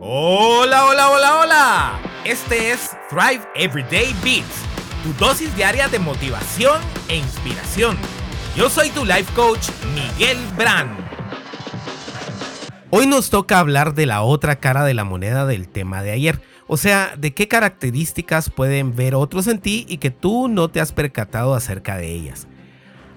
[0.00, 2.00] Hola, hola, hola, hola.
[2.24, 4.62] Este es Thrive Everyday Beats,
[5.02, 7.98] tu dosis diaria de motivación e inspiración.
[8.54, 10.96] Yo soy tu life coach, Miguel Brand.
[12.90, 16.40] Hoy nos toca hablar de la otra cara de la moneda del tema de ayer.
[16.68, 20.80] O sea, de qué características pueden ver otros en ti y que tú no te
[20.80, 22.46] has percatado acerca de ellas.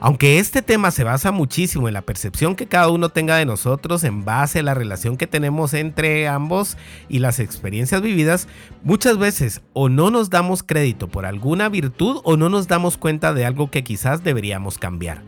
[0.03, 4.03] Aunque este tema se basa muchísimo en la percepción que cada uno tenga de nosotros
[4.03, 6.75] en base a la relación que tenemos entre ambos
[7.07, 8.47] y las experiencias vividas,
[8.83, 13.31] muchas veces o no nos damos crédito por alguna virtud o no nos damos cuenta
[13.31, 15.21] de algo que quizás deberíamos cambiar.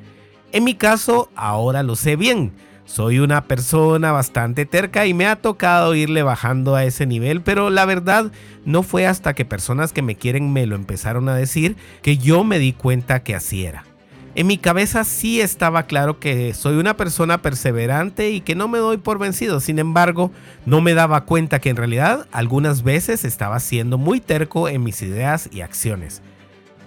[0.51, 2.51] En mi caso, ahora lo sé bien.
[2.85, 7.69] Soy una persona bastante terca y me ha tocado irle bajando a ese nivel, pero
[7.69, 8.31] la verdad
[8.65, 12.43] no fue hasta que personas que me quieren me lo empezaron a decir que yo
[12.43, 13.85] me di cuenta que así era.
[14.35, 18.79] En mi cabeza sí estaba claro que soy una persona perseverante y que no me
[18.79, 19.59] doy por vencido.
[19.59, 20.31] Sin embargo,
[20.65, 25.03] no me daba cuenta que en realidad algunas veces estaba siendo muy terco en mis
[25.03, 26.23] ideas y acciones.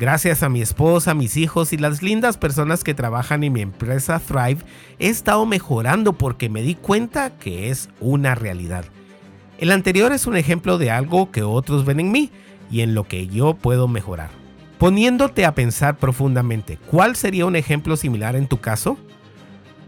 [0.00, 4.18] Gracias a mi esposa, mis hijos y las lindas personas que trabajan en mi empresa
[4.18, 4.62] Thrive,
[4.98, 8.86] he estado mejorando porque me di cuenta que es una realidad.
[9.58, 12.30] El anterior es un ejemplo de algo que otros ven en mí
[12.72, 14.45] y en lo que yo puedo mejorar.
[14.78, 18.98] Poniéndote a pensar profundamente, ¿cuál sería un ejemplo similar en tu caso?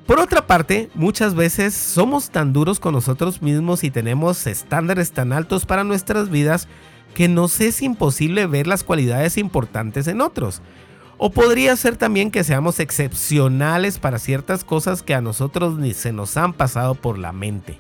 [0.06, 5.34] Por otra parte, muchas veces somos tan duros con nosotros mismos y tenemos estándares tan
[5.34, 6.68] altos para nuestras vidas
[7.14, 10.62] que nos es imposible ver las cualidades importantes en otros.
[11.18, 16.12] O podría ser también que seamos excepcionales para ciertas cosas que a nosotros ni se
[16.14, 17.78] nos han pasado por la mente.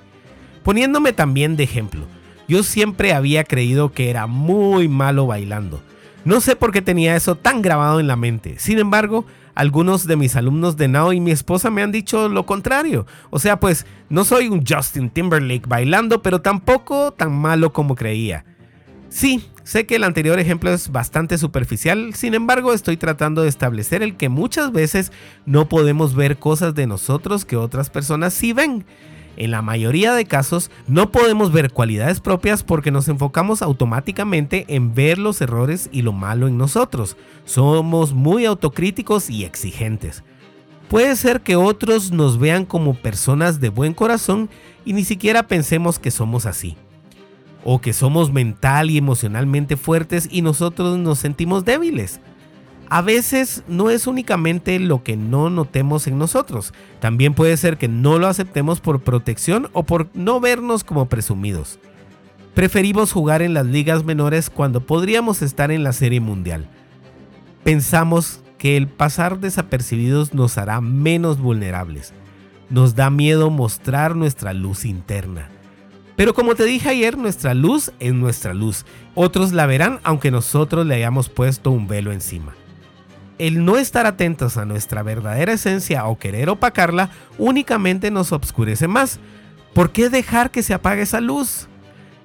[0.64, 2.04] Poniéndome también de ejemplo,
[2.48, 5.80] yo siempre había creído que era muy malo bailando.
[6.28, 8.56] No sé por qué tenía eso tan grabado en la mente.
[8.58, 12.44] Sin embargo, algunos de mis alumnos de Now y mi esposa me han dicho lo
[12.44, 13.06] contrario.
[13.30, 18.44] O sea, pues no soy un Justin Timberlake bailando, pero tampoco tan malo como creía.
[19.08, 24.02] Sí, sé que el anterior ejemplo es bastante superficial, sin embargo estoy tratando de establecer
[24.02, 25.12] el que muchas veces
[25.46, 28.84] no podemos ver cosas de nosotros que otras personas sí ven.
[29.38, 34.96] En la mayoría de casos no podemos ver cualidades propias porque nos enfocamos automáticamente en
[34.96, 37.16] ver los errores y lo malo en nosotros.
[37.44, 40.24] Somos muy autocríticos y exigentes.
[40.88, 44.50] Puede ser que otros nos vean como personas de buen corazón
[44.84, 46.76] y ni siquiera pensemos que somos así.
[47.62, 52.20] O que somos mental y emocionalmente fuertes y nosotros nos sentimos débiles
[52.90, 57.88] a veces no es únicamente lo que no notemos en nosotros, también puede ser que
[57.88, 61.78] no lo aceptemos por protección o por no vernos como presumidos.
[62.54, 66.68] Preferimos jugar en las ligas menores cuando podríamos estar en la serie mundial.
[67.62, 72.12] Pensamos que el pasar desapercibidos nos hará menos vulnerables.
[72.70, 75.50] Nos da miedo mostrar nuestra luz interna.
[76.16, 78.84] Pero como te dije ayer, nuestra luz es nuestra luz.
[79.14, 82.57] Otros la verán aunque nosotros le hayamos puesto un velo encima
[83.38, 89.20] el no estar atentos a nuestra verdadera esencia o querer opacarla únicamente nos obscurece más.
[89.74, 91.68] ¿Por qué dejar que se apague esa luz?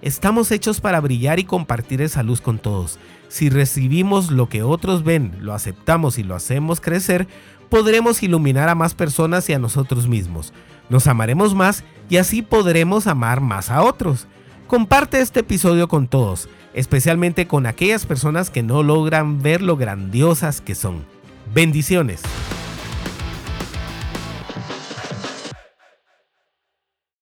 [0.02, 3.00] Estamos hechos para brillar y compartir esa luz con todos.
[3.30, 7.28] Si recibimos lo que otros ven, lo aceptamos y lo hacemos crecer,
[7.70, 10.54] podremos iluminar a más personas y a nosotros mismos.
[10.90, 14.28] Nos amaremos más y así podremos amar más a otros.
[14.68, 20.62] Comparte este episodio con todos especialmente con aquellas personas que no logran ver lo grandiosas
[20.62, 21.06] que son.
[21.54, 22.22] Bendiciones.